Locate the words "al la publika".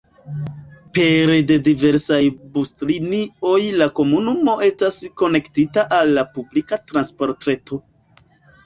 6.01-6.83